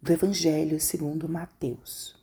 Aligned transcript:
do 0.00 0.12
Evangelho 0.12 0.78
segundo 0.78 1.28
Mateus. 1.28 2.14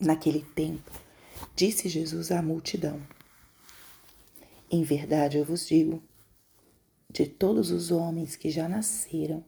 Naquele 0.00 0.42
tempo, 0.42 0.90
disse 1.54 1.86
Jesus 1.86 2.32
à 2.32 2.40
multidão: 2.40 3.00
Em 4.70 4.82
verdade 4.82 5.36
eu 5.36 5.44
vos 5.44 5.66
digo, 5.66 6.02
de 7.10 7.26
todos 7.26 7.70
os 7.70 7.90
homens 7.90 8.36
que 8.36 8.50
já 8.50 8.66
nasceram, 8.66 9.44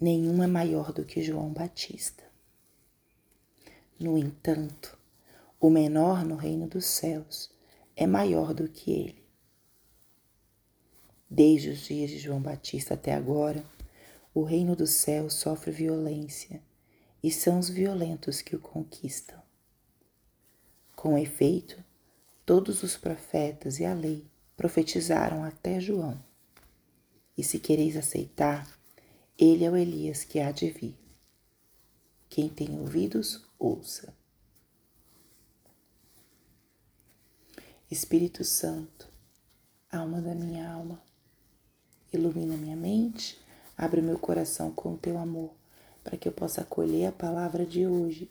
nenhum 0.00 0.42
é 0.42 0.46
maior 0.46 0.90
do 0.90 1.04
que 1.04 1.22
João 1.22 1.52
Batista. 1.52 2.24
No 4.00 4.16
entanto, 4.16 4.98
o 5.60 5.68
menor 5.68 6.24
no 6.24 6.34
reino 6.34 6.66
dos 6.66 6.86
céus 6.86 7.50
é 7.94 8.06
maior 8.06 8.54
do 8.54 8.68
que 8.68 8.90
ele. 8.90 9.17
Desde 11.30 11.70
os 11.70 11.80
dias 11.80 12.10
de 12.10 12.18
João 12.18 12.40
Batista 12.40 12.94
até 12.94 13.12
agora, 13.12 13.64
o 14.32 14.42
reino 14.42 14.74
dos 14.74 14.90
céus 14.90 15.34
sofre 15.34 15.70
violência 15.70 16.62
e 17.22 17.30
são 17.30 17.58
os 17.58 17.68
violentos 17.68 18.40
que 18.40 18.56
o 18.56 18.60
conquistam. 18.60 19.40
Com 20.96 21.18
efeito, 21.18 21.82
todos 22.46 22.82
os 22.82 22.96
profetas 22.96 23.78
e 23.78 23.84
a 23.84 23.92
lei 23.92 24.24
profetizaram 24.56 25.44
até 25.44 25.78
João. 25.78 26.18
E 27.36 27.44
se 27.44 27.58
quereis 27.58 27.96
aceitar, 27.96 28.66
ele 29.38 29.64
é 29.64 29.70
o 29.70 29.76
Elias 29.76 30.24
que 30.24 30.40
há 30.40 30.50
de 30.50 30.70
vir. 30.70 30.96
Quem 32.28 32.48
tem 32.48 32.78
ouvidos, 32.78 33.46
ouça. 33.58 34.14
Espírito 37.90 38.44
Santo, 38.44 39.08
alma 39.90 40.20
da 40.20 40.34
minha 40.34 40.70
alma, 40.70 41.02
ilumina 42.12 42.56
minha 42.56 42.76
mente, 42.76 43.38
abre 43.76 44.00
meu 44.00 44.18
coração 44.18 44.70
com 44.70 44.94
o 44.94 44.98
teu 44.98 45.18
amor, 45.18 45.50
para 46.02 46.16
que 46.16 46.28
eu 46.28 46.32
possa 46.32 46.62
acolher 46.62 47.06
a 47.06 47.12
palavra 47.12 47.66
de 47.66 47.86
hoje 47.86 48.30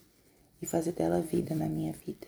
e 0.62 0.66
fazer 0.66 0.94
dela 0.94 1.22
vida 1.22 1.56
na 1.56 1.68
minha 1.68 1.94
vida. 1.94 2.28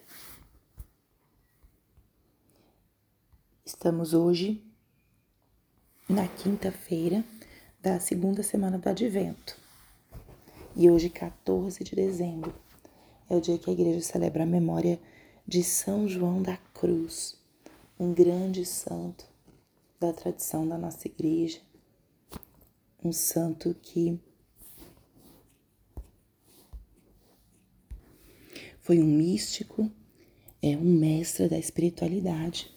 Estamos 3.66 4.14
hoje 4.14 4.64
na 6.08 6.28
quinta-feira 6.28 7.24
da 7.82 8.00
segunda 8.00 8.44
semana 8.44 8.78
do 8.78 8.90
Advento. 8.90 9.58
E 10.76 10.90
hoje, 10.90 11.10
14 11.10 11.84
de 11.84 11.96
dezembro, 11.96 12.54
é 13.30 13.36
o 13.36 13.42
dia 13.42 13.58
que 13.58 13.70
a 13.70 13.74
igreja 13.74 14.02
celebra 14.02 14.44
a 14.44 14.46
memória 14.46 15.00
de 15.46 15.64
São 15.64 16.08
João 16.08 16.42
da 16.42 16.58
Cruz, 16.74 17.38
um 18.00 18.14
grande 18.14 18.66
santo 18.66 19.29
da 20.00 20.14
tradição 20.14 20.66
da 20.66 20.78
nossa 20.78 21.08
igreja, 21.08 21.60
um 23.04 23.12
santo 23.12 23.76
que 23.82 24.18
foi 28.80 29.00
um 29.00 29.06
místico, 29.06 29.92
é 30.62 30.78
um 30.78 30.98
mestre 30.98 31.50
da 31.50 31.58
espiritualidade. 31.58 32.74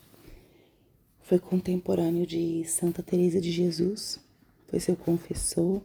Foi 1.21 1.39
contemporâneo 1.39 2.27
de 2.27 2.65
Santa 2.65 3.03
Teresa 3.03 3.41
de 3.41 3.53
Jesus, 3.53 4.21
foi 4.67 4.81
seu 4.81 4.97
confessor. 4.97 5.81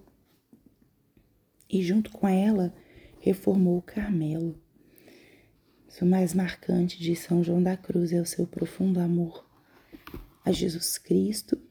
E 1.70 1.84
junto 1.84 2.10
com 2.12 2.28
ela 2.28 2.74
reformou 3.20 3.78
o 3.78 3.82
Carmelo. 3.82 4.60
O 6.02 6.06
mais 6.06 6.34
marcante 6.34 7.00
de 7.00 7.16
São 7.16 7.44
João 7.44 7.62
da 7.62 7.76
Cruz 7.76 8.12
é 8.12 8.22
o 8.22 8.26
seu 8.26 8.46
profundo 8.46 9.00
amor 9.00 9.47
a 10.48 10.52
Jesus 10.54 10.98
Cristo 10.98 11.62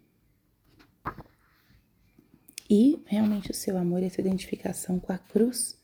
e 2.68 3.02
realmente 3.06 3.50
o 3.50 3.54
seu 3.54 3.78
amor 3.78 4.02
e 4.02 4.04
a 4.04 4.10
sua 4.10 4.20
identificação 4.20 5.00
com 5.00 5.14
a 5.14 5.16
cruz, 5.16 5.80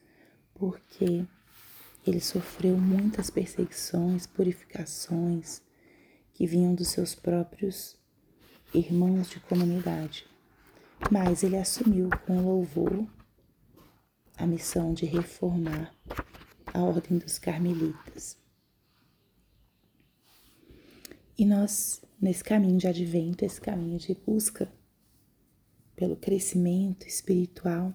porque 0.53 1.25
ele 2.07 2.21
sofreu 2.21 2.77
muitas 2.77 3.31
perseguições, 3.31 4.27
purificações, 4.27 5.63
que 6.35 6.47
vinham 6.47 6.75
dos 6.75 6.89
seus 6.89 7.15
próprios 7.15 7.97
irmãos 8.75 9.31
de 9.31 9.41
comunidade. 9.41 10.29
Mas 11.11 11.43
ele 11.43 11.57
assumiu 11.57 12.11
com 12.27 12.45
louvor 12.45 13.07
a 14.37 14.47
missão 14.47 14.93
de 14.93 15.07
reformar 15.07 15.95
a 16.67 16.81
ordem 16.81 17.17
dos 17.17 17.39
carmelitas. 17.39 18.37
E 21.39 21.47
nós, 21.47 22.03
nesse 22.23 22.45
caminho 22.45 22.79
de 22.79 22.87
advento, 22.87 23.45
esse 23.45 23.61
caminho 23.61 23.99
de 23.99 24.15
busca 24.15 24.73
pelo 25.97 26.17
crescimento 26.17 27.05
espiritual, 27.05 27.93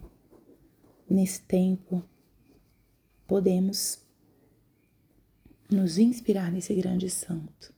nesse 1.09 1.41
tempo, 1.43 2.03
podemos 3.25 4.05
nos 5.71 5.97
inspirar 5.97 6.51
nesse 6.51 6.75
grande 6.75 7.09
santo. 7.09 7.73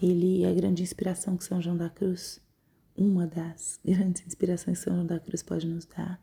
Ele 0.00 0.44
é 0.44 0.50
a 0.50 0.54
grande 0.54 0.82
inspiração 0.82 1.34
que 1.38 1.44
São 1.44 1.62
João 1.62 1.76
da 1.76 1.88
Cruz, 1.88 2.38
uma 2.94 3.26
das 3.26 3.80
grandes 3.82 4.26
inspirações 4.26 4.78
que 4.78 4.84
São 4.84 4.94
João 4.94 5.06
da 5.06 5.18
Cruz 5.18 5.42
pode 5.42 5.66
nos 5.66 5.86
dar, 5.86 6.22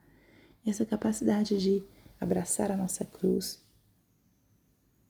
essa 0.63 0.85
capacidade 0.85 1.57
de 1.57 1.83
abraçar 2.19 2.71
a 2.71 2.77
nossa 2.77 3.03
cruz, 3.03 3.65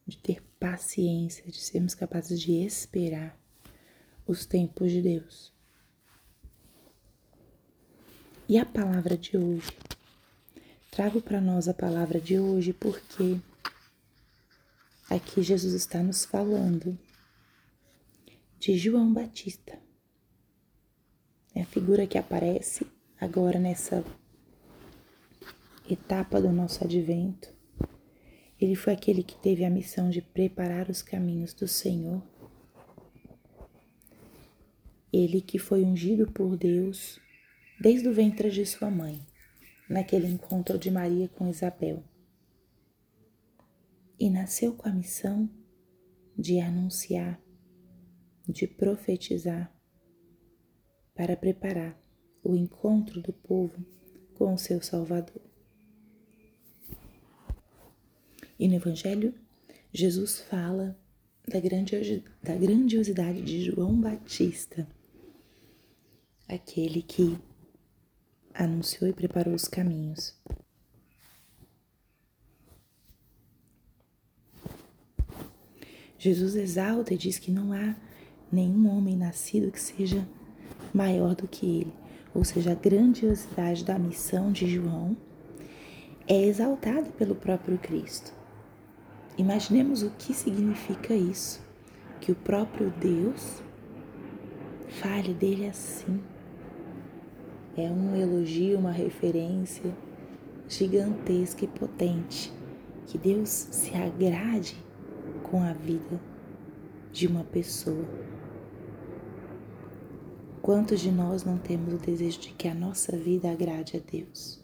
de 0.08 0.18
ter 0.18 0.42
paciência, 0.64 1.44
de 1.52 1.60
sermos 1.60 1.94
capazes 1.94 2.40
de 2.40 2.54
esperar 2.54 3.38
os 4.26 4.46
tempos 4.46 4.90
de 4.90 5.02
Deus. 5.02 5.52
E 8.48 8.58
a 8.58 8.66
palavra 8.66 9.18
de 9.18 9.36
hoje? 9.36 9.78
Trago 10.90 11.22
para 11.22 11.42
nós 11.42 11.68
a 11.68 11.74
palavra 11.74 12.18
de 12.18 12.40
hoje 12.40 12.72
porque 12.72 13.42
aqui 15.10 15.44
Jesus 15.44 15.74
está 15.74 16.02
nos 16.02 16.24
falando 16.24 16.98
de 18.58 18.78
João 18.78 19.14
Batista. 19.14 19.78
É 21.54 21.64
a 21.64 21.66
figura 21.66 22.08
que 22.08 22.18
aparece 22.18 22.88
agora 23.20 23.60
nessa 23.60 24.02
etapa 25.90 26.40
do 26.40 26.54
nosso 26.54 26.86
advento. 26.86 27.54
Ele 28.64 28.76
foi 28.76 28.94
aquele 28.94 29.24
que 29.24 29.36
teve 29.36 29.66
a 29.66 29.70
missão 29.70 30.10
de 30.10 30.22
preparar 30.22 30.90
os 30.90 31.02
caminhos 31.02 31.54
do 31.54 31.68
Senhor. 31.68 32.24
Ele 35.12 35.42
que 35.42 35.60
foi 35.60 35.84
ungido 35.84 36.32
por 36.32 36.56
Deus 36.56 37.20
desde 37.78 38.08
o 38.08 38.14
ventre 38.14 38.50
de 38.50 38.66
sua 38.66 38.90
mãe, 38.90 39.20
naquele 39.90 40.28
encontro 40.28 40.78
de 40.78 40.90
Maria 40.90 41.28
com 41.28 41.46
Isabel. 41.46 42.06
E 44.18 44.30
nasceu 44.30 44.74
com 44.74 44.88
a 44.88 44.94
missão 44.94 45.50
de 46.38 46.62
anunciar 46.62 47.44
de 48.48 48.66
profetizar 48.66 49.76
para 51.14 51.36
preparar 51.36 52.02
o 52.42 52.56
encontro 52.56 53.22
do 53.22 53.34
povo 53.34 53.86
com 54.36 54.54
o 54.54 54.58
seu 54.58 54.82
Salvador. 54.82 55.53
E 58.64 58.68
no 58.70 58.76
Evangelho, 58.76 59.34
Jesus 59.92 60.40
fala 60.40 60.98
da 61.46 61.60
grandiosidade 61.60 63.42
de 63.42 63.62
João 63.62 64.00
Batista, 64.00 64.88
aquele 66.48 67.02
que 67.02 67.38
anunciou 68.54 69.10
e 69.10 69.14
preparou 69.14 69.54
os 69.54 69.68
caminhos. 69.68 70.34
Jesus 76.18 76.56
exalta 76.56 77.14
e 77.14 77.18
diz 77.18 77.38
que 77.38 77.52
não 77.52 77.74
há 77.74 77.98
nenhum 78.50 78.88
homem 78.88 79.18
nascido 79.18 79.74
que 79.74 79.82
seja 79.82 80.26
maior 80.94 81.36
do 81.36 81.50
que 81.50 81.82
ele. 81.82 81.94
Ou 82.34 82.46
seja, 82.46 82.72
a 82.72 82.76
grandiosidade 82.76 83.84
da 83.84 84.00
missão 84.00 84.54
de 84.54 84.70
João 84.70 85.18
é 86.26 86.46
exaltada 86.46 87.10
pelo 87.10 87.36
próprio 87.36 87.78
Cristo. 87.78 88.42
Imaginemos 89.38 90.04
o 90.04 90.12
que 90.12 90.34
significa 90.34 91.16
isso, 91.16 91.60
que 92.22 92.32
o 92.32 92.36
próprio 92.36 92.92
Deus 92.92 93.64
fale 95.02 95.34
dele 95.34 95.68
assim. 95.68 96.22
É 97.76 97.90
um 97.90 98.16
elogio, 98.16 98.78
uma 98.78 98.92
referência 98.92 99.92
gigantesca 100.68 101.66
e 101.66 101.68
potente. 101.68 102.54
Que 103.08 103.18
Deus 103.18 103.50
se 103.50 103.96
agrade 103.96 104.78
com 105.42 105.64
a 105.64 105.74
vida 105.74 106.22
de 107.12 107.26
uma 107.26 107.44
pessoa. 107.44 108.08
Quantos 110.62 111.00
de 111.00 111.12
nós 111.12 111.44
não 111.44 111.58
temos 111.58 111.94
o 111.94 111.98
desejo 111.98 112.40
de 112.40 112.50
que 112.50 112.68
a 112.68 112.74
nossa 112.76 113.18
vida 113.18 113.52
agrade 113.52 113.98
a 113.98 114.00
Deus? 114.00 114.64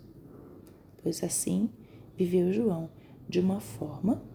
Pois 1.01 1.24
assim 1.24 1.69
viveu 2.16 2.54
João 2.54 2.89
de 3.27 3.39
uma 3.39 3.60
forma 3.60 4.29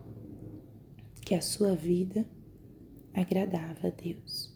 que 1.24 1.34
a 1.34 1.40
sua 1.40 1.74
vida 1.74 2.26
agradava 3.14 3.88
a 3.88 3.90
Deus. 3.90 4.52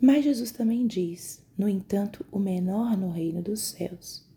Mas 0.00 0.24
Jesus 0.24 0.50
também 0.50 0.86
diz: 0.86 1.44
no 1.56 1.68
entanto, 1.68 2.26
o 2.32 2.38
menor 2.38 2.96
no 2.96 3.10
reino 3.10 3.40
dos 3.40 3.60
céus 3.60 4.28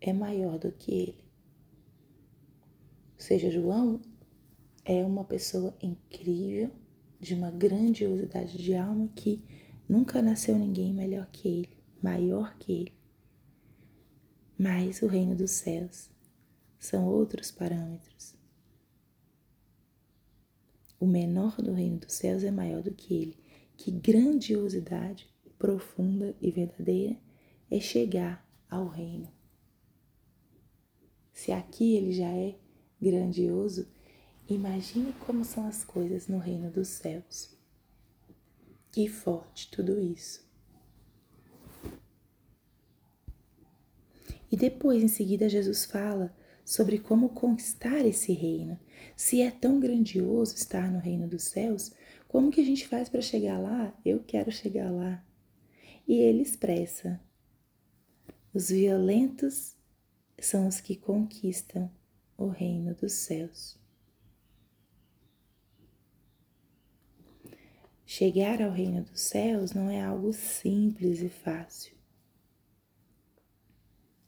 é 0.00 0.12
maior 0.12 0.58
do 0.58 0.72
que 0.72 0.92
ele. 0.92 1.24
Ou 3.14 3.20
seja, 3.20 3.50
João 3.50 4.00
é 4.84 5.04
uma 5.04 5.24
pessoa 5.24 5.76
incrível, 5.82 6.70
de 7.20 7.34
uma 7.34 7.50
grandiosidade 7.50 8.58
de 8.58 8.74
alma 8.74 9.08
que 9.14 9.42
nunca 9.88 10.20
nasceu 10.20 10.58
ninguém 10.58 10.92
melhor 10.92 11.26
que 11.30 11.48
ele, 11.48 11.70
maior 12.02 12.54
que 12.58 12.72
ele. 12.72 12.92
Mas 14.58 15.00
o 15.00 15.06
reino 15.06 15.34
dos 15.34 15.50
céus 15.50 16.10
são 16.84 17.06
outros 17.06 17.50
parâmetros. 17.50 18.34
O 21.00 21.06
menor 21.06 21.56
do 21.56 21.72
reino 21.72 21.98
dos 21.98 22.12
céus 22.12 22.44
é 22.44 22.50
maior 22.50 22.82
do 22.82 22.92
que 22.92 23.14
ele. 23.14 23.38
Que 23.76 23.90
grandiosidade 23.90 25.28
profunda 25.58 26.36
e 26.40 26.50
verdadeira 26.50 27.16
é 27.70 27.80
chegar 27.80 28.46
ao 28.70 28.86
reino. 28.86 29.28
Se 31.32 31.50
aqui 31.50 31.96
ele 31.96 32.12
já 32.12 32.28
é 32.28 32.54
grandioso, 33.00 33.88
imagine 34.46 35.12
como 35.26 35.44
são 35.44 35.66
as 35.66 35.84
coisas 35.84 36.28
no 36.28 36.38
reino 36.38 36.70
dos 36.70 36.88
céus. 36.88 37.56
Que 38.92 39.08
forte 39.08 39.70
tudo 39.70 39.98
isso. 39.98 40.44
E 44.52 44.56
depois, 44.56 45.02
em 45.02 45.08
seguida, 45.08 45.48
Jesus 45.48 45.84
fala 45.84 46.32
sobre 46.64 46.98
como 46.98 47.28
conquistar 47.28 48.06
esse 48.06 48.32
reino. 48.32 48.78
Se 49.14 49.42
é 49.42 49.50
tão 49.50 49.78
grandioso 49.78 50.54
estar 50.54 50.90
no 50.90 50.98
reino 50.98 51.28
dos 51.28 51.44
céus, 51.44 51.92
como 52.26 52.50
que 52.50 52.60
a 52.60 52.64
gente 52.64 52.88
faz 52.88 53.08
para 53.08 53.20
chegar 53.20 53.58
lá? 53.58 53.96
Eu 54.04 54.22
quero 54.24 54.50
chegar 54.50 54.90
lá. 54.90 55.24
E 56.08 56.14
ele 56.14 56.42
expressa: 56.42 57.20
os 58.52 58.70
violentos 58.70 59.76
são 60.38 60.66
os 60.66 60.80
que 60.80 60.96
conquistam 60.96 61.90
o 62.36 62.48
reino 62.48 62.94
dos 62.94 63.12
céus. 63.12 63.78
Chegar 68.06 68.62
ao 68.62 68.70
reino 68.70 69.02
dos 69.02 69.20
céus 69.20 69.72
não 69.72 69.90
é 69.90 70.02
algo 70.02 70.32
simples 70.32 71.20
e 71.20 71.28
fácil. 71.28 71.94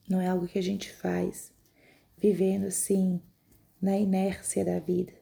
Não 0.08 0.20
é 0.20 0.28
algo 0.28 0.48
que 0.48 0.58
a 0.58 0.62
gente 0.62 0.92
faz 0.92 1.52
vivendo 2.16 2.64
assim 2.64 3.20
na 3.80 3.96
inércia 3.96 4.64
da 4.64 4.78
vida, 4.78 5.12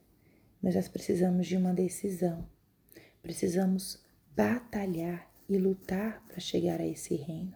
mas 0.63 0.75
nós 0.75 0.89
precisamos 0.89 1.47
de 1.47 1.57
uma 1.57 1.75
decisão. 1.75 2.49
Precisamos 3.21 4.03
batalhar 4.35 5.31
e 5.49 5.59
lutar 5.59 6.25
para 6.27 6.41
chegar 6.41 6.81
a 6.81 6.87
esse 6.87 7.15
reino. 7.15 7.55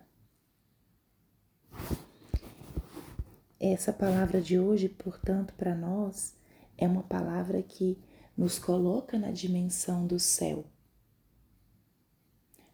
Essa 3.61 3.93
palavra 3.93 4.41
de 4.41 4.59
hoje, 4.59 4.89
portanto, 4.89 5.53
para 5.55 5.75
nós 5.75 6.37
é 6.77 6.87
uma 6.87 7.03
palavra 7.03 7.63
que 7.63 7.99
nos 8.37 8.59
coloca 8.59 9.19
na 9.19 9.33
dimensão 9.33 10.07
do 10.07 10.19
céu. 10.21 10.65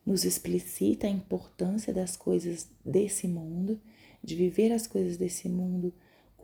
Nos 0.04 0.24
explicita 0.24 1.06
a 1.06 1.10
importância 1.10 1.92
das 1.92 2.16
coisas 2.16 2.68
desse 2.84 3.26
mundo 3.26 3.80
de 4.22 4.34
viver 4.34 4.72
as 4.72 4.86
coisas 4.86 5.16
desse 5.16 5.48
mundo 5.48 5.94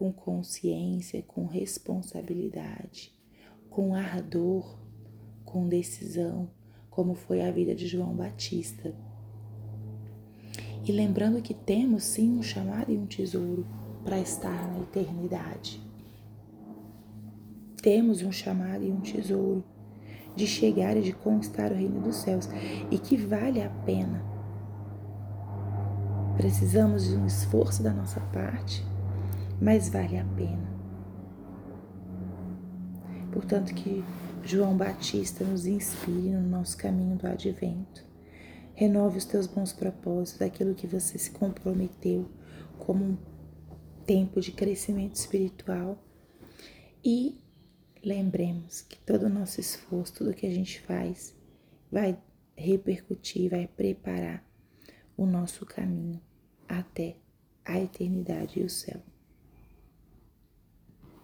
com 0.00 0.10
consciência, 0.10 1.22
com 1.28 1.44
responsabilidade, 1.44 3.14
com 3.68 3.94
ardor, 3.94 4.78
com 5.44 5.68
decisão, 5.68 6.48
como 6.88 7.14
foi 7.14 7.42
a 7.42 7.50
vida 7.50 7.74
de 7.74 7.86
João 7.86 8.16
Batista. 8.16 8.94
E 10.88 10.90
lembrando 10.90 11.42
que 11.42 11.52
temos 11.52 12.04
sim 12.04 12.38
um 12.38 12.42
chamado 12.42 12.90
e 12.90 12.96
um 12.96 13.04
tesouro 13.04 13.66
para 14.02 14.18
estar 14.18 14.72
na 14.72 14.78
eternidade. 14.78 15.78
Temos 17.82 18.22
um 18.22 18.32
chamado 18.32 18.82
e 18.82 18.90
um 18.90 19.02
tesouro 19.02 19.62
de 20.34 20.46
chegar 20.46 20.96
e 20.96 21.02
de 21.02 21.12
conquistar 21.12 21.72
o 21.72 21.74
reino 21.74 22.00
dos 22.00 22.16
céus 22.16 22.48
e 22.90 22.98
que 22.98 23.18
vale 23.18 23.62
a 23.62 23.68
pena 23.68 24.30
Precisamos 26.40 27.06
de 27.06 27.16
um 27.16 27.26
esforço 27.26 27.82
da 27.82 27.92
nossa 27.92 28.18
parte, 28.32 28.82
mas 29.60 29.88
vale 29.88 30.18
a 30.18 30.24
pena. 30.24 30.70
Portanto, 33.32 33.74
que 33.74 34.02
João 34.42 34.76
Batista 34.76 35.44
nos 35.44 35.66
inspire 35.66 36.30
no 36.30 36.48
nosso 36.48 36.76
caminho 36.76 37.16
do 37.16 37.26
advento. 37.26 38.04
Renove 38.74 39.18
os 39.18 39.24
teus 39.24 39.46
bons 39.46 39.72
propósitos, 39.72 40.40
aquilo 40.40 40.74
que 40.74 40.86
você 40.86 41.18
se 41.18 41.30
comprometeu 41.30 42.28
como 42.78 43.04
um 43.04 43.18
tempo 44.06 44.40
de 44.40 44.52
crescimento 44.52 45.16
espiritual. 45.16 46.02
E 47.04 47.38
lembremos 48.02 48.80
que 48.80 48.98
todo 48.98 49.24
o 49.24 49.28
nosso 49.28 49.60
esforço, 49.60 50.14
tudo 50.14 50.34
que 50.34 50.46
a 50.46 50.52
gente 50.52 50.80
faz, 50.80 51.34
vai 51.92 52.18
repercutir, 52.56 53.50
vai 53.50 53.68
preparar 53.68 54.44
o 55.16 55.26
nosso 55.26 55.66
caminho 55.66 56.20
até 56.66 57.16
a 57.64 57.78
eternidade 57.78 58.58
e 58.58 58.64
o 58.64 58.70
céu. 58.70 59.00